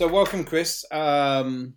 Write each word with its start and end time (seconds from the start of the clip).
So, 0.00 0.08
welcome, 0.08 0.44
Chris. 0.44 0.82
Um, 0.90 1.74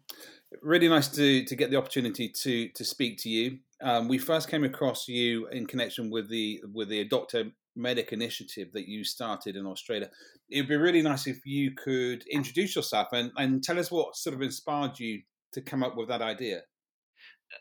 really 0.61 0.87
nice 0.87 1.09
to 1.09 1.43
to 1.43 1.55
get 1.57 1.71
the 1.71 1.75
opportunity 1.75 2.29
to 2.29 2.69
to 2.69 2.85
speak 2.85 3.17
to 3.23 3.29
you. 3.29 3.57
Um, 3.81 4.07
we 4.07 4.17
first 4.17 4.47
came 4.49 4.63
across 4.63 5.09
you 5.09 5.49
in 5.49 5.65
connection 5.65 6.09
with 6.09 6.29
the 6.29 6.61
with 6.73 6.87
the 6.87 7.01
Adopt 7.01 7.33
a 7.33 7.51
Medic 7.75 8.13
initiative 8.13 8.71
that 8.71 8.87
you 8.87 9.03
started 9.03 9.57
in 9.57 9.65
Australia. 9.65 10.09
It 10.49 10.61
would 10.61 10.69
be 10.69 10.77
really 10.77 11.01
nice 11.01 11.27
if 11.27 11.45
you 11.45 11.71
could 11.71 12.23
introduce 12.31 12.77
yourself 12.77 13.09
and, 13.11 13.29
and 13.35 13.61
tell 13.61 13.77
us 13.77 13.91
what 13.91 14.15
sort 14.15 14.35
of 14.35 14.41
inspired 14.41 14.97
you 14.99 15.23
to 15.51 15.59
come 15.59 15.83
up 15.83 15.97
with 15.97 16.07
that 16.07 16.21
idea. 16.21 16.61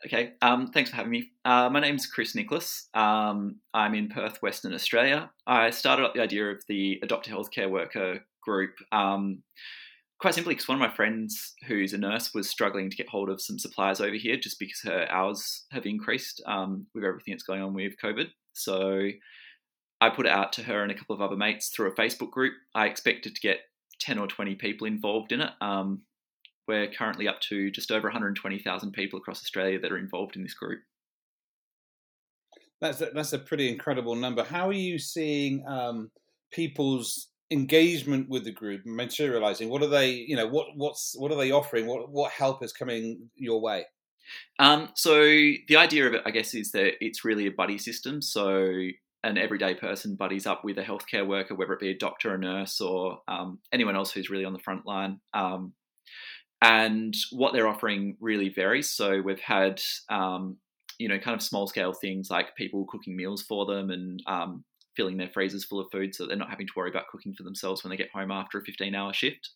Okay, 0.05 0.31
um, 0.41 0.67
thanks 0.67 0.91
for 0.91 0.95
having 0.95 1.11
me. 1.11 1.31
Uh, 1.43 1.69
my 1.69 1.81
name's 1.81 2.05
Chris 2.05 2.35
Nicholas. 2.35 2.87
Um, 2.93 3.57
I'm 3.73 3.95
in 3.95 4.07
Perth, 4.07 4.41
Western 4.41 4.73
Australia. 4.73 5.29
I 5.45 5.71
started 5.71 6.05
up 6.05 6.13
the 6.13 6.21
idea 6.21 6.51
of 6.51 6.63
the 6.69 7.01
Adopt 7.03 7.27
a 7.27 7.31
Healthcare 7.31 7.69
Worker 7.69 8.21
group 8.41 8.75
um, 8.93 9.43
quite 10.23 10.33
simply 10.33 10.53
because 10.53 10.69
one 10.69 10.81
of 10.81 10.89
my 10.89 10.95
friends 10.95 11.53
who's 11.67 11.91
a 11.91 11.97
nurse 11.97 12.33
was 12.33 12.49
struggling 12.49 12.89
to 12.89 12.95
get 12.95 13.09
hold 13.09 13.29
of 13.29 13.41
some 13.41 13.59
supplies 13.59 13.99
over 13.99 14.15
here 14.15 14.37
just 14.37 14.57
because 14.57 14.79
her 14.79 15.05
hours 15.11 15.65
have 15.69 15.85
increased 15.85 16.41
um, 16.45 16.87
with 16.95 17.03
everything 17.03 17.33
that's 17.33 17.43
going 17.43 17.61
on 17.61 17.73
with 17.73 17.91
COVID. 18.01 18.27
So 18.53 19.09
I 19.99 20.09
put 20.11 20.25
it 20.25 20.31
out 20.31 20.53
to 20.53 20.63
her 20.63 20.81
and 20.81 20.89
a 20.93 20.95
couple 20.95 21.13
of 21.13 21.21
other 21.21 21.35
mates 21.35 21.67
through 21.67 21.91
a 21.91 21.95
Facebook 21.95 22.31
group. 22.31 22.53
I 22.73 22.85
expected 22.85 23.35
to 23.35 23.41
get 23.41 23.57
10 23.99 24.17
or 24.17 24.27
20 24.27 24.55
people 24.55 24.87
involved 24.87 25.33
in 25.33 25.41
it. 25.41 25.51
Um, 25.59 26.03
we're 26.69 26.87
currently 26.87 27.27
up 27.27 27.41
to 27.49 27.69
just 27.69 27.91
over 27.91 28.07
120,000 28.07 28.93
people 28.93 29.19
across 29.19 29.43
Australia 29.43 29.77
that 29.81 29.91
are 29.91 29.97
involved 29.97 30.37
in 30.37 30.43
this 30.43 30.53
group. 30.53 30.79
That's 32.79 33.01
a, 33.01 33.07
that's 33.13 33.33
a 33.33 33.39
pretty 33.39 33.67
incredible 33.67 34.15
number. 34.15 34.45
How 34.45 34.69
are 34.69 34.71
you 34.71 34.99
seeing 34.99 35.67
um, 35.67 36.11
people's 36.49 37.27
engagement 37.53 38.29
with 38.29 38.43
the 38.43 38.51
group 38.51 38.81
materializing? 38.85 39.69
What 39.69 39.83
are 39.83 39.87
they, 39.87 40.11
you 40.11 40.35
know, 40.35 40.47
what 40.47 40.67
what's 40.75 41.15
what 41.17 41.31
are 41.31 41.37
they 41.37 41.51
offering? 41.51 41.87
What 41.87 42.09
what 42.09 42.31
help 42.31 42.63
is 42.63 42.73
coming 42.73 43.29
your 43.35 43.61
way? 43.61 43.85
Um, 44.59 44.89
so 44.95 45.15
the 45.21 45.77
idea 45.77 46.07
of 46.07 46.13
it, 46.13 46.21
I 46.25 46.31
guess, 46.31 46.53
is 46.53 46.71
that 46.71 46.93
it's 46.99 47.25
really 47.25 47.47
a 47.47 47.51
buddy 47.51 47.77
system. 47.77 48.21
So 48.21 48.67
an 49.23 49.37
everyday 49.37 49.73
person 49.73 50.15
buddies 50.15 50.45
up 50.45 50.63
with 50.63 50.77
a 50.77 50.83
healthcare 50.83 51.25
worker, 51.25 51.55
whether 51.55 51.73
it 51.73 51.79
be 51.79 51.91
a 51.91 51.97
doctor, 51.97 52.33
a 52.33 52.37
nurse, 52.37 52.81
or 52.81 53.19
um, 53.27 53.59
anyone 53.71 53.95
else 53.95 54.11
who's 54.11 54.29
really 54.29 54.45
on 54.45 54.53
the 54.53 54.59
front 54.59 54.85
line. 54.85 55.19
Um, 55.33 55.73
and 56.61 57.13
what 57.31 57.53
they're 57.53 57.67
offering 57.67 58.17
really 58.19 58.49
varies. 58.49 58.89
So 58.89 59.21
we've 59.21 59.39
had, 59.39 59.81
um, 60.09 60.57
you 60.97 61.07
know, 61.07 61.19
kind 61.19 61.35
of 61.35 61.41
small 61.41 61.67
scale 61.67 61.93
things 61.93 62.29
like 62.29 62.55
people 62.55 62.85
cooking 62.85 63.15
meals 63.15 63.41
for 63.41 63.65
them 63.65 63.89
and 63.89 64.23
um, 64.27 64.63
filling 64.95 65.17
their 65.17 65.29
freezers 65.29 65.63
full 65.63 65.79
of 65.79 65.91
food 65.91 66.13
so 66.13 66.25
they're 66.25 66.35
not 66.35 66.49
having 66.49 66.67
to 66.67 66.73
worry 66.75 66.89
about 66.89 67.07
cooking 67.07 67.33
for 67.33 67.43
themselves 67.43 67.83
when 67.83 67.89
they 67.91 67.97
get 67.97 68.11
home 68.11 68.31
after 68.31 68.57
a 68.57 68.63
15 68.63 68.95
hour 68.95 69.13
shift. 69.13 69.51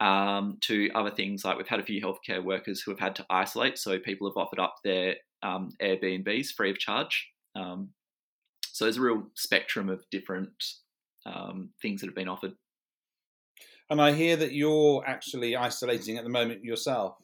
Um, 0.00 0.58
to 0.60 0.90
other 0.94 1.10
things 1.10 1.44
like 1.44 1.56
we've 1.56 1.66
had 1.66 1.80
a 1.80 1.84
few 1.84 2.00
healthcare 2.00 2.42
workers 2.42 2.80
who 2.80 2.92
have 2.92 3.00
had 3.00 3.16
to 3.16 3.26
isolate, 3.30 3.78
so 3.78 3.98
people 3.98 4.30
have 4.30 4.36
offered 4.36 4.60
up 4.60 4.76
their 4.84 5.16
um, 5.42 5.70
Airbnbs 5.82 6.52
free 6.52 6.70
of 6.70 6.78
charge. 6.78 7.28
Um, 7.56 7.90
so 8.62 8.84
there's 8.84 8.98
a 8.98 9.02
real 9.02 9.24
spectrum 9.34 9.88
of 9.88 10.04
different 10.12 10.52
um, 11.26 11.70
things 11.82 12.00
that 12.00 12.06
have 12.06 12.14
been 12.14 12.28
offered. 12.28 12.52
And 13.90 14.00
I 14.00 14.12
hear 14.12 14.36
that 14.36 14.52
you're 14.52 15.02
actually 15.06 15.56
isolating 15.56 16.16
at 16.16 16.24
the 16.24 16.30
moment 16.30 16.62
yourself. 16.62 17.16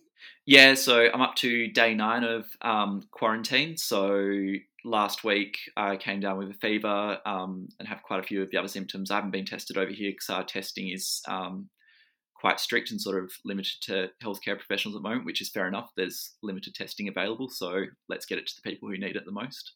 Yeah, 0.47 0.75
so 0.75 1.09
I'm 1.13 1.21
up 1.21 1.37
to 1.37 1.69
day 1.69 1.95
nine 1.95 2.25
of 2.25 2.47
um, 2.63 3.03
quarantine. 3.11 3.77
So 3.77 4.55
last 4.85 5.25
week 5.25 5.57
I 5.77 5.97
came 5.97 6.21
down 6.21 6.39
with 6.39 6.51
a 6.51 6.55
fever 6.55 7.19
um, 7.27 7.69
and 7.79 7.89
have 7.89 8.03
quite 8.03 8.21
a 8.21 8.27
few 8.27 8.43
of 8.43 8.51
the 8.51 8.59
other 8.59 8.69
symptoms. 8.69 9.11
I 9.11 9.17
haven't 9.17 9.31
been 9.31 9.47
tested 9.47 9.77
over 9.77 9.91
here 9.91 10.13
because 10.13 10.31
our 10.31 10.45
testing 10.45 10.91
is 10.91 11.23
um, 11.27 11.71
quite 12.35 12.61
strict 12.61 12.91
and 12.91 13.01
sort 13.01 13.23
of 13.23 13.33
limited 13.45 13.81
to 13.83 14.11
healthcare 14.23 14.59
professionals 14.59 14.95
at 14.95 15.03
the 15.03 15.09
moment, 15.09 15.25
which 15.25 15.41
is 15.41 15.51
fair 15.51 15.67
enough. 15.67 15.91
There's 15.97 16.35
limited 16.43 16.75
testing 16.75 17.09
available, 17.09 17.49
so 17.49 17.85
let's 18.09 18.27
get 18.27 18.39
it 18.39 18.47
to 18.47 18.55
the 18.55 18.71
people 18.71 18.89
who 18.89 18.99
need 18.99 19.17
it 19.17 19.25
the 19.25 19.33
most. 19.33 19.73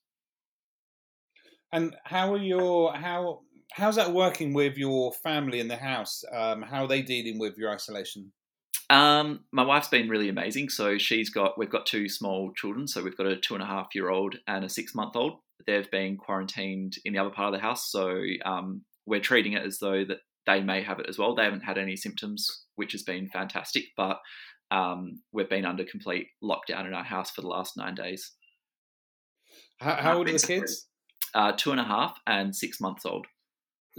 And 1.72 1.96
how 2.04 2.32
are 2.34 2.42
your 2.42 2.94
how 2.94 3.40
how's 3.72 3.96
that 3.96 4.12
working 4.12 4.54
with 4.54 4.76
your 4.76 5.12
family 5.12 5.60
in 5.60 5.68
the 5.68 5.76
house? 5.76 6.22
Um, 6.32 6.62
how 6.62 6.84
are 6.84 6.88
they 6.88 7.02
dealing 7.02 7.38
with 7.38 7.56
your 7.56 7.70
isolation? 7.70 8.32
Um, 8.90 9.40
my 9.52 9.64
wife's 9.64 9.88
been 9.88 10.08
really 10.08 10.28
amazing. 10.28 10.70
So 10.70 10.96
she's 10.98 11.30
got 11.30 11.58
we've 11.58 11.70
got 11.70 11.86
two 11.86 12.08
small 12.08 12.52
children. 12.54 12.88
So 12.88 13.02
we've 13.02 13.16
got 13.16 13.26
a 13.26 13.36
two 13.36 13.54
and 13.54 13.62
a 13.62 13.66
half 13.66 13.88
year 13.94 14.10
old 14.10 14.36
and 14.46 14.64
a 14.64 14.68
six 14.68 14.94
month 14.94 15.14
old. 15.14 15.38
They've 15.66 15.90
been 15.90 16.16
quarantined 16.16 16.94
in 17.04 17.12
the 17.12 17.18
other 17.18 17.30
part 17.30 17.52
of 17.52 17.60
the 17.60 17.66
house. 17.66 17.90
So 17.90 18.22
um, 18.44 18.82
we're 19.06 19.20
treating 19.20 19.52
it 19.52 19.66
as 19.66 19.78
though 19.78 20.04
that 20.04 20.18
they 20.46 20.62
may 20.62 20.82
have 20.82 20.98
it 21.00 21.06
as 21.08 21.18
well. 21.18 21.34
They 21.34 21.44
haven't 21.44 21.64
had 21.64 21.76
any 21.76 21.96
symptoms, 21.96 22.64
which 22.76 22.92
has 22.92 23.02
been 23.02 23.28
fantastic. 23.28 23.84
But 23.96 24.18
um, 24.70 25.20
we've 25.32 25.50
been 25.50 25.66
under 25.66 25.84
complete 25.84 26.28
lockdown 26.42 26.86
in 26.86 26.94
our 26.94 27.04
house 27.04 27.30
for 27.30 27.42
the 27.42 27.48
last 27.48 27.76
nine 27.76 27.94
days. 27.94 28.32
How, 29.80 29.94
how 29.94 30.18
old 30.18 30.28
are 30.28 30.32
the 30.32 30.38
kids? 30.38 30.86
Uh, 31.34 31.52
two 31.52 31.72
and 31.72 31.80
a 31.80 31.84
half 31.84 32.18
and 32.26 32.56
six 32.56 32.80
months 32.80 33.04
old 33.04 33.26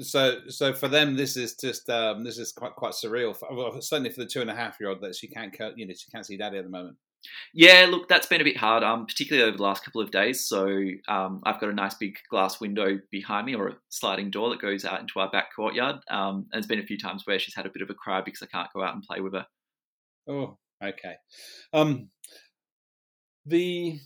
so 0.02 0.40
so 0.48 0.74
for 0.74 0.88
them 0.88 1.16
this 1.16 1.38
is 1.38 1.56
just 1.56 1.90
um, 1.90 2.24
this 2.24 2.38
is 2.38 2.52
quite 2.52 2.76
quite 2.76 2.94
surreal 2.94 3.36
for, 3.36 3.54
well, 3.54 3.82
certainly 3.82 4.10
for 4.10 4.22
the 4.22 4.28
two 4.28 4.42
and 4.42 4.50
a 4.50 4.56
half 4.56 4.78
year 4.80 4.90
old 4.90 5.02
that 5.02 5.16
she 5.16 5.28
can't 5.28 5.54
you 5.76 5.86
know 5.86 5.94
she 5.94 6.10
can't 6.12 6.26
see 6.26 6.38
daddy 6.38 6.58
at 6.58 6.64
the 6.64 6.70
moment. 6.70 6.98
Yeah 7.54 7.86
look 7.90 8.08
that's 8.08 8.28
been 8.28 8.42
a 8.42 8.46
bit 8.46 8.58
hard 8.58 8.84
um, 8.84 9.06
particularly 9.06 9.48
over 9.48 9.58
the 9.58 9.64
last 9.64 9.84
couple 9.84 10.02
of 10.02 10.12
days. 10.12 10.46
So 10.46 10.68
um, 11.08 11.42
i've 11.46 11.60
got 11.60 11.70
a 11.70 11.74
nice 11.74 11.96
big 11.96 12.16
glass 12.30 12.60
window 12.60 13.00
behind 13.12 13.46
me 13.46 13.56
or 13.56 13.68
a 13.68 13.78
sliding 13.90 14.32
door 14.32 14.50
that 14.50 14.62
goes 14.62 14.86
out 14.86 15.02
into 15.02 15.20
our 15.20 15.30
back 15.30 15.50
courtyard 15.56 15.98
um, 16.10 16.48
and 16.52 16.54
there's 16.54 16.68
been 16.68 16.80
a 16.80 16.86
few 16.86 16.98
times 16.98 17.24
where 17.26 17.40
she's 17.40 17.56
had 17.56 17.66
a 17.66 17.72
bit 17.72 17.82
of 17.82 17.90
a 17.90 17.94
cry 17.96 18.22
because 18.22 18.42
i 18.42 18.46
can't 18.46 18.72
go 18.74 18.84
out 18.84 18.94
and 18.94 19.04
play 19.04 19.22
with 19.22 19.34
her. 19.34 19.46
Oh 20.28 20.58
okay. 20.84 21.16
Um, 21.74 22.10
the 23.46 24.00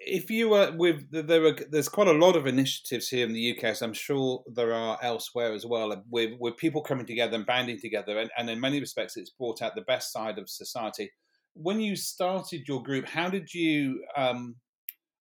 if 0.00 0.30
you 0.30 0.50
were 0.50 0.72
with 0.76 1.10
there 1.10 1.40
were 1.40 1.56
there's 1.70 1.88
quite 1.88 2.08
a 2.08 2.12
lot 2.12 2.36
of 2.36 2.46
initiatives 2.46 3.08
here 3.08 3.26
in 3.26 3.32
the 3.32 3.56
UK, 3.56 3.64
as 3.64 3.82
I'm 3.82 3.92
sure 3.92 4.42
there 4.52 4.72
are 4.72 4.98
elsewhere 5.02 5.52
as 5.52 5.66
well, 5.66 6.02
with 6.10 6.32
with 6.38 6.56
people 6.56 6.82
coming 6.82 7.06
together 7.06 7.36
and 7.36 7.46
banding 7.46 7.80
together, 7.80 8.18
and, 8.18 8.30
and 8.36 8.50
in 8.50 8.60
many 8.60 8.80
respects, 8.80 9.16
it's 9.16 9.30
brought 9.30 9.62
out 9.62 9.74
the 9.74 9.82
best 9.82 10.12
side 10.12 10.38
of 10.38 10.48
society. 10.48 11.10
When 11.54 11.80
you 11.80 11.96
started 11.96 12.68
your 12.68 12.82
group, 12.82 13.08
how 13.08 13.28
did 13.28 13.52
you? 13.52 14.04
Um, 14.16 14.56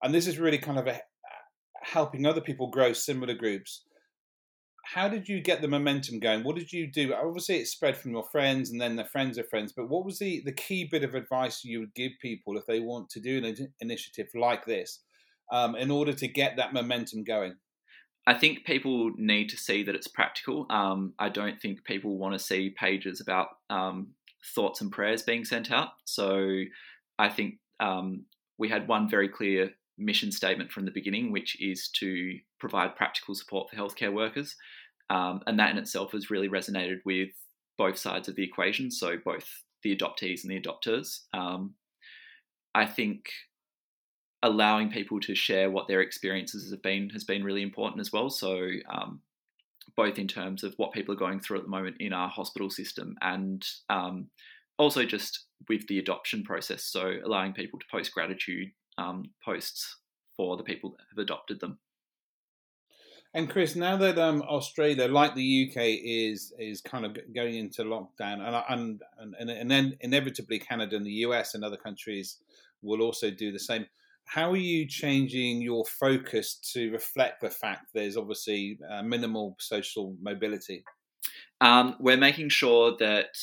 and 0.01 0.13
this 0.13 0.27
is 0.27 0.39
really 0.39 0.57
kind 0.57 0.77
of 0.77 0.87
a, 0.87 0.99
helping 1.83 2.25
other 2.25 2.41
people 2.41 2.67
grow 2.67 2.93
similar 2.93 3.33
groups 3.33 3.83
how 4.93 5.07
did 5.07 5.27
you 5.27 5.41
get 5.41 5.61
the 5.61 5.67
momentum 5.67 6.19
going? 6.19 6.43
What 6.43 6.55
did 6.55 6.71
you 6.71 6.87
do? 6.87 7.13
Obviously, 7.13 7.57
it 7.57 7.67
spread 7.67 7.97
from 7.97 8.11
your 8.11 8.25
friends, 8.31 8.69
and 8.69 8.79
then 8.79 8.95
their 8.95 9.05
friends 9.05 9.37
of 9.37 9.49
friends. 9.49 9.73
But 9.75 9.89
what 9.89 10.05
was 10.05 10.19
the 10.19 10.41
the 10.45 10.51
key 10.51 10.85
bit 10.85 11.03
of 11.03 11.15
advice 11.15 11.63
you 11.63 11.79
would 11.79 11.93
give 11.95 12.11
people 12.21 12.57
if 12.57 12.65
they 12.65 12.79
want 12.79 13.09
to 13.11 13.19
do 13.19 13.43
an 13.43 13.73
initiative 13.79 14.27
like 14.35 14.65
this, 14.65 14.99
um, 15.51 15.75
in 15.75 15.91
order 15.91 16.13
to 16.13 16.27
get 16.27 16.57
that 16.57 16.73
momentum 16.73 17.23
going? 17.23 17.55
I 18.27 18.33
think 18.33 18.65
people 18.65 19.11
need 19.17 19.49
to 19.49 19.57
see 19.57 19.83
that 19.83 19.95
it's 19.95 20.07
practical. 20.07 20.65
Um, 20.69 21.13
I 21.19 21.29
don't 21.29 21.61
think 21.61 21.83
people 21.83 22.17
want 22.17 22.33
to 22.33 22.39
see 22.39 22.71
pages 22.71 23.21
about 23.21 23.49
um, 23.69 24.09
thoughts 24.55 24.81
and 24.81 24.91
prayers 24.91 25.21
being 25.21 25.45
sent 25.45 25.71
out. 25.71 25.89
So 26.05 26.63
I 27.19 27.29
think 27.29 27.55
um, 27.79 28.25
we 28.57 28.69
had 28.69 28.87
one 28.87 29.09
very 29.09 29.29
clear 29.29 29.71
mission 29.97 30.31
statement 30.31 30.71
from 30.71 30.85
the 30.85 30.91
beginning, 30.91 31.31
which 31.31 31.59
is 31.61 31.89
to 31.99 32.37
provide 32.59 32.95
practical 32.95 33.35
support 33.35 33.69
for 33.69 33.75
healthcare 33.75 34.13
workers. 34.13 34.55
Um, 35.09 35.41
and 35.45 35.59
that 35.59 35.71
in 35.71 35.77
itself 35.77 36.11
has 36.13 36.31
really 36.31 36.49
resonated 36.49 36.97
with 37.05 37.29
both 37.77 37.97
sides 37.97 38.27
of 38.27 38.35
the 38.35 38.43
equation, 38.43 38.89
so 38.89 39.17
both 39.23 39.45
the 39.83 39.95
adoptees 39.95 40.43
and 40.43 40.51
the 40.51 40.59
adopters. 40.59 41.19
Um, 41.33 41.75
I 42.73 42.85
think 42.85 43.25
allowing 44.43 44.91
people 44.91 45.19
to 45.19 45.35
share 45.35 45.69
what 45.69 45.87
their 45.87 46.01
experiences 46.01 46.71
have 46.71 46.81
been 46.81 47.09
has 47.09 47.23
been 47.23 47.43
really 47.43 47.61
important 47.61 48.01
as 48.01 48.11
well. 48.11 48.29
So, 48.29 48.69
um, 48.89 49.21
both 49.95 50.17
in 50.17 50.27
terms 50.27 50.63
of 50.63 50.73
what 50.77 50.91
people 50.91 51.13
are 51.13 51.17
going 51.17 51.39
through 51.39 51.57
at 51.57 51.63
the 51.63 51.69
moment 51.69 51.97
in 51.99 52.11
our 52.11 52.27
hospital 52.27 52.69
system 52.69 53.15
and 53.21 53.65
um, 53.89 54.27
also 54.77 55.05
just 55.05 55.45
with 55.69 55.87
the 55.87 55.99
adoption 55.99 56.43
process. 56.43 56.83
So, 56.83 57.13
allowing 57.23 57.53
people 57.53 57.79
to 57.79 57.85
post 57.91 58.13
gratitude 58.13 58.69
um, 58.97 59.23
posts 59.43 59.97
for 60.35 60.57
the 60.57 60.63
people 60.63 60.91
that 60.91 61.05
have 61.09 61.23
adopted 61.23 61.59
them. 61.59 61.79
And 63.33 63.49
Chris, 63.49 63.75
now 63.75 63.97
that 63.97 64.17
um, 64.17 64.41
Australia, 64.43 65.09
like 65.09 65.35
the 65.35 65.69
UK, 65.69 65.99
is 66.01 66.53
is 66.57 66.79
kind 66.79 67.05
of 67.05 67.17
going 67.35 67.55
into 67.55 67.83
lockdown, 67.83 68.39
and 68.39 69.01
and 69.19 69.35
and, 69.39 69.49
and 69.49 69.69
then 69.69 69.97
inevitably 69.99 70.57
Canada 70.57 70.95
and 70.95 71.05
the 71.05 71.25
US 71.27 71.53
and 71.53 71.63
other 71.63 71.75
countries 71.75 72.37
will 72.81 73.01
also 73.01 73.29
do 73.29 73.51
the 73.51 73.59
same. 73.59 73.85
How 74.23 74.51
are 74.51 74.57
you 74.57 74.87
changing 74.87 75.61
your 75.61 75.83
focus 75.85 76.55
to 76.73 76.91
reflect 76.91 77.41
the 77.41 77.49
fact 77.49 77.89
there's 77.93 78.15
obviously 78.15 78.79
uh, 78.89 79.03
minimal 79.03 79.57
social 79.59 80.15
mobility? 80.21 80.85
Um, 81.61 81.95
we're 81.99 82.17
making 82.17 82.49
sure 82.49 82.95
that 82.99 83.37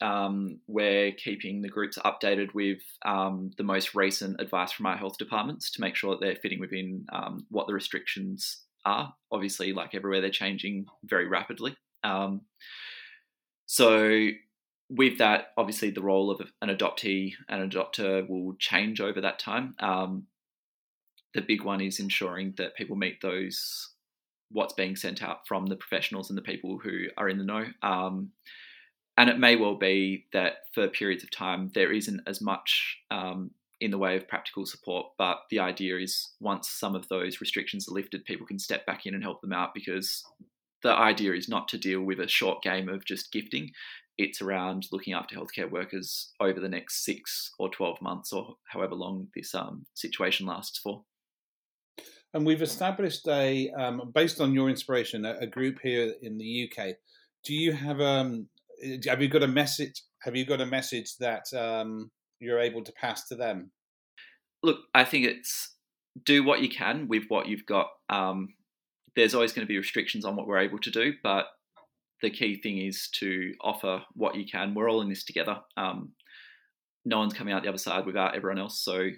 um, 0.00 0.60
we're 0.68 1.12
keeping 1.12 1.62
the 1.62 1.68
groups 1.68 1.98
updated 1.98 2.54
with 2.54 2.78
um, 3.04 3.50
the 3.56 3.64
most 3.64 3.94
recent 3.94 4.40
advice 4.40 4.72
from 4.72 4.86
our 4.86 4.96
health 4.96 5.18
departments 5.18 5.70
to 5.72 5.80
make 5.80 5.96
sure 5.96 6.12
that 6.12 6.20
they're 6.20 6.36
fitting 6.36 6.60
within 6.60 7.06
um, 7.12 7.46
what 7.50 7.66
the 7.66 7.74
restrictions 7.74 8.62
are. 8.84 9.12
Obviously, 9.32 9.72
like 9.72 9.94
everywhere, 9.94 10.20
they're 10.20 10.30
changing 10.30 10.86
very 11.04 11.26
rapidly. 11.26 11.76
Um, 12.04 12.42
so 13.66 14.28
with 14.88 15.18
that, 15.18 15.48
obviously, 15.56 15.90
the 15.90 16.02
role 16.02 16.30
of 16.30 16.40
an 16.62 16.68
adoptee 16.68 17.32
and 17.48 17.62
an 17.62 17.70
adopter 17.70 18.28
will 18.28 18.54
change 18.60 19.00
over 19.00 19.20
that 19.20 19.40
time. 19.40 19.74
Um, 19.80 20.28
the 21.34 21.42
big 21.42 21.64
one 21.64 21.80
is 21.80 21.98
ensuring 21.98 22.54
that 22.58 22.76
people 22.76 22.96
meet 22.96 23.20
those 23.20 23.90
what's 24.50 24.74
being 24.74 24.96
sent 24.96 25.22
out 25.22 25.46
from 25.46 25.66
the 25.66 25.76
professionals 25.76 26.30
and 26.30 26.36
the 26.36 26.42
people 26.42 26.78
who 26.78 27.06
are 27.16 27.28
in 27.28 27.38
the 27.38 27.44
know. 27.44 27.66
Um, 27.82 28.30
and 29.18 29.30
it 29.30 29.38
may 29.38 29.56
well 29.56 29.76
be 29.76 30.26
that 30.32 30.54
for 30.74 30.88
periods 30.88 31.24
of 31.24 31.30
time 31.30 31.70
there 31.74 31.92
isn't 31.92 32.20
as 32.26 32.40
much 32.40 32.98
um, 33.10 33.50
in 33.80 33.90
the 33.90 33.98
way 33.98 34.16
of 34.16 34.28
practical 34.28 34.66
support, 34.66 35.06
but 35.18 35.38
the 35.50 35.58
idea 35.58 35.98
is 35.98 36.32
once 36.40 36.68
some 36.68 36.94
of 36.94 37.08
those 37.08 37.40
restrictions 37.40 37.88
are 37.88 37.94
lifted, 37.94 38.24
people 38.24 38.46
can 38.46 38.58
step 38.58 38.86
back 38.86 39.06
in 39.06 39.14
and 39.14 39.22
help 39.22 39.40
them 39.40 39.52
out 39.52 39.74
because 39.74 40.24
the 40.82 40.92
idea 40.92 41.32
is 41.32 41.48
not 41.48 41.68
to 41.68 41.78
deal 41.78 42.02
with 42.02 42.20
a 42.20 42.28
short 42.28 42.62
game 42.62 42.88
of 42.88 43.04
just 43.04 43.32
gifting 43.32 43.70
it's 44.18 44.40
around 44.40 44.86
looking 44.92 45.12
after 45.12 45.36
healthcare 45.36 45.70
workers 45.70 46.32
over 46.40 46.58
the 46.58 46.68
next 46.68 47.04
six 47.04 47.52
or 47.58 47.68
12 47.68 48.00
months 48.00 48.32
or 48.32 48.56
however 48.64 48.94
long 48.94 49.28
this 49.34 49.54
um, 49.54 49.86
situation 49.94 50.46
lasts 50.46 50.78
for. 50.78 51.04
And 52.34 52.44
we've 52.44 52.62
established 52.62 53.26
a, 53.28 53.70
um, 53.70 54.10
based 54.14 54.40
on 54.40 54.52
your 54.52 54.68
inspiration, 54.68 55.24
a, 55.24 55.38
a, 55.40 55.46
group 55.46 55.78
here 55.82 56.12
in 56.20 56.36
the 56.36 56.68
UK. 56.68 56.96
Do 57.44 57.54
you 57.54 57.72
have 57.72 58.00
um, 58.00 58.48
have 59.06 59.22
you 59.22 59.28
got 59.28 59.42
a 59.42 59.48
message? 59.48 60.02
Have 60.22 60.36
you 60.36 60.44
got 60.44 60.60
a 60.60 60.66
message 60.66 61.16
that 61.18 61.44
um, 61.54 62.10
you're 62.40 62.58
able 62.58 62.82
to 62.84 62.92
pass 62.92 63.28
to 63.28 63.36
them? 63.36 63.70
Look, 64.62 64.80
I 64.94 65.04
think 65.04 65.26
it's 65.26 65.74
do 66.24 66.42
what 66.42 66.60
you 66.60 66.68
can 66.68 67.08
with 67.08 67.24
what 67.28 67.46
you've 67.46 67.66
got. 67.66 67.88
Um, 68.08 68.54
there's 69.14 69.34
always 69.34 69.52
going 69.52 69.66
to 69.66 69.68
be 69.68 69.78
restrictions 69.78 70.24
on 70.24 70.36
what 70.36 70.46
we're 70.46 70.58
able 70.58 70.78
to 70.80 70.90
do, 70.90 71.14
but 71.22 71.46
the 72.22 72.30
key 72.30 72.60
thing 72.60 72.78
is 72.78 73.08
to 73.14 73.52
offer 73.60 74.02
what 74.14 74.34
you 74.34 74.44
can. 74.46 74.74
We're 74.74 74.90
all 74.90 75.02
in 75.02 75.08
this 75.08 75.24
together. 75.24 75.60
Um, 75.76 76.12
no 77.04 77.18
one's 77.18 77.34
coming 77.34 77.54
out 77.54 77.62
the 77.62 77.68
other 77.68 77.78
side 77.78 78.06
without 78.06 78.34
everyone 78.34 78.58
else, 78.58 78.82
so 78.82 79.08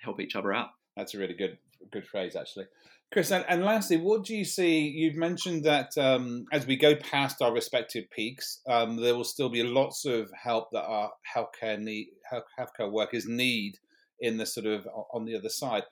help 0.00 0.20
each 0.20 0.36
other 0.36 0.52
out. 0.52 0.68
That's 0.96 1.14
a 1.14 1.18
really 1.18 1.34
good 1.34 1.58
good 1.90 2.06
phrase, 2.06 2.36
actually. 2.36 2.66
Chris, 3.10 3.30
and, 3.30 3.44
and 3.48 3.64
lastly, 3.64 3.96
what 3.96 4.24
do 4.24 4.36
you 4.36 4.44
see? 4.44 4.80
You've 4.80 5.16
mentioned 5.16 5.64
that 5.64 5.96
um, 5.96 6.44
as 6.52 6.66
we 6.66 6.76
go 6.76 6.94
past 6.94 7.40
our 7.40 7.52
respective 7.52 8.04
peaks, 8.10 8.60
um, 8.68 8.96
there 8.96 9.14
will 9.14 9.24
still 9.24 9.48
be 9.48 9.62
lots 9.62 10.04
of 10.04 10.30
help 10.42 10.68
that 10.72 10.84
our 10.84 11.10
healthcare 11.34 11.78
need, 11.78 12.08
healthcare 12.30 12.92
workers 12.92 13.26
need 13.26 13.78
in 14.20 14.36
the 14.36 14.44
sort 14.44 14.66
of 14.66 14.86
on 15.14 15.24
the 15.24 15.34
other 15.34 15.48
side. 15.48 15.84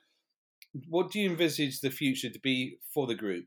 What 0.87 1.11
do 1.11 1.19
you 1.19 1.31
envisage 1.31 1.79
the 1.79 1.89
future 1.89 2.29
to 2.29 2.39
be 2.39 2.77
for 2.93 3.07
the 3.07 3.15
group? 3.15 3.45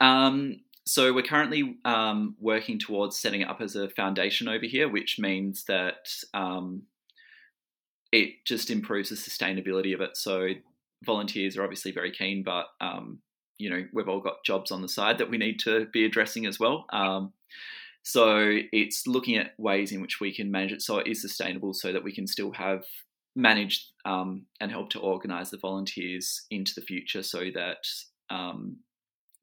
Um, 0.00 0.60
so 0.86 1.12
we're 1.12 1.22
currently 1.22 1.76
um, 1.84 2.36
working 2.40 2.78
towards 2.78 3.18
setting 3.18 3.40
it 3.40 3.48
up 3.48 3.60
as 3.60 3.74
a 3.74 3.88
foundation 3.90 4.48
over 4.48 4.64
here, 4.64 4.88
which 4.88 5.18
means 5.18 5.64
that 5.64 6.08
um, 6.32 6.84
it 8.12 8.44
just 8.46 8.70
improves 8.70 9.10
the 9.10 9.16
sustainability 9.16 9.94
of 9.94 10.00
it. 10.00 10.16
So 10.16 10.48
volunteers 11.04 11.56
are 11.56 11.62
obviously 11.62 11.92
very 11.92 12.10
keen, 12.10 12.42
but 12.42 12.66
um, 12.80 13.20
you 13.58 13.70
know 13.70 13.84
we've 13.92 14.08
all 14.08 14.20
got 14.20 14.44
jobs 14.44 14.70
on 14.70 14.82
the 14.82 14.88
side 14.88 15.18
that 15.18 15.30
we 15.30 15.38
need 15.38 15.58
to 15.60 15.86
be 15.92 16.04
addressing 16.04 16.46
as 16.46 16.58
well. 16.58 16.86
Um, 16.92 17.32
so 18.02 18.58
it's 18.72 19.06
looking 19.06 19.36
at 19.36 19.52
ways 19.58 19.92
in 19.92 20.00
which 20.00 20.20
we 20.20 20.34
can 20.34 20.50
manage 20.50 20.72
it 20.72 20.82
so 20.82 20.98
it 20.98 21.06
is 21.06 21.20
sustainable, 21.20 21.74
so 21.74 21.92
that 21.92 22.04
we 22.04 22.14
can 22.14 22.26
still 22.26 22.52
have 22.52 22.84
managed 23.36 23.92
um, 24.04 24.46
and 24.60 24.70
help 24.70 24.90
to 24.90 24.98
organise 24.98 25.50
the 25.50 25.58
volunteers 25.58 26.46
into 26.50 26.72
the 26.74 26.82
future, 26.82 27.22
so 27.22 27.44
that 27.54 27.84
um, 28.30 28.78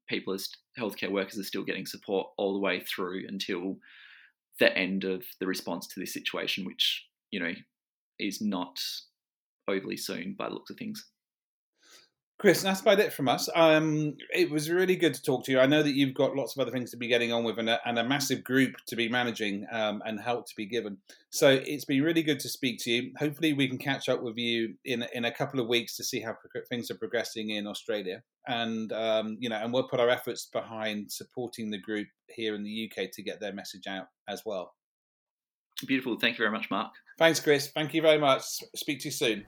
people 0.08 0.34
as 0.34 0.48
healthcare 0.78 1.10
workers 1.10 1.38
are 1.38 1.44
still 1.44 1.64
getting 1.64 1.86
support 1.86 2.28
all 2.36 2.52
the 2.52 2.60
way 2.60 2.80
through 2.80 3.24
until 3.28 3.76
the 4.58 4.76
end 4.76 5.04
of 5.04 5.22
the 5.40 5.46
response 5.46 5.86
to 5.86 6.00
this 6.00 6.12
situation, 6.12 6.64
which 6.64 7.06
you 7.30 7.40
know 7.40 7.52
is 8.18 8.40
not 8.40 8.78
overly 9.68 9.96
soon 9.96 10.34
by 10.38 10.48
the 10.48 10.54
looks 10.54 10.70
of 10.70 10.76
things. 10.76 11.06
Chris, 12.38 12.60
that's 12.60 12.82
about 12.82 13.00
it 13.00 13.14
from 13.14 13.28
us. 13.28 13.48
Um, 13.54 14.14
it 14.34 14.50
was 14.50 14.70
really 14.70 14.94
good 14.94 15.14
to 15.14 15.22
talk 15.22 15.46
to 15.46 15.52
you. 15.52 15.58
I 15.58 15.64
know 15.64 15.82
that 15.82 15.94
you've 15.94 16.14
got 16.14 16.36
lots 16.36 16.54
of 16.54 16.60
other 16.60 16.70
things 16.70 16.90
to 16.90 16.98
be 16.98 17.08
getting 17.08 17.32
on 17.32 17.44
with 17.44 17.58
and 17.58 17.70
a, 17.70 17.80
and 17.86 17.98
a 17.98 18.04
massive 18.04 18.44
group 18.44 18.74
to 18.88 18.96
be 18.96 19.08
managing 19.08 19.66
um, 19.72 20.02
and 20.04 20.20
help 20.20 20.46
to 20.48 20.52
be 20.54 20.66
given. 20.66 20.98
So 21.30 21.48
it's 21.48 21.86
been 21.86 22.02
really 22.02 22.22
good 22.22 22.38
to 22.40 22.50
speak 22.50 22.78
to 22.80 22.90
you. 22.90 23.12
Hopefully, 23.18 23.54
we 23.54 23.68
can 23.68 23.78
catch 23.78 24.10
up 24.10 24.22
with 24.22 24.36
you 24.36 24.74
in 24.84 25.06
in 25.14 25.24
a 25.24 25.32
couple 25.32 25.60
of 25.60 25.66
weeks 25.66 25.96
to 25.96 26.04
see 26.04 26.20
how 26.20 26.36
things 26.68 26.90
are 26.90 26.98
progressing 26.98 27.50
in 27.50 27.66
Australia. 27.66 28.22
And 28.46 28.92
um, 28.92 29.38
you 29.40 29.48
know, 29.48 29.56
and 29.56 29.72
we'll 29.72 29.88
put 29.88 30.00
our 30.00 30.10
efforts 30.10 30.44
behind 30.52 31.10
supporting 31.10 31.70
the 31.70 31.80
group 31.80 32.08
here 32.28 32.54
in 32.54 32.62
the 32.64 32.90
UK 32.90 33.10
to 33.12 33.22
get 33.22 33.40
their 33.40 33.54
message 33.54 33.86
out 33.86 34.08
as 34.28 34.42
well. 34.44 34.74
Beautiful. 35.84 36.18
Thank 36.18 36.38
you 36.38 36.44
very 36.44 36.52
much, 36.52 36.70
Mark. 36.70 36.92
Thanks, 37.18 37.40
Chris. 37.40 37.68
Thank 37.68 37.94
you 37.94 38.02
very 38.02 38.18
much. 38.18 38.42
Speak 38.74 39.00
to 39.00 39.06
you 39.06 39.12
soon. 39.12 39.46